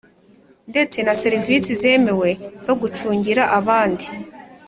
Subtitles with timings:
[0.71, 2.29] ndetse na Serivisi zemewe
[2.65, 4.07] zo gucungira abandi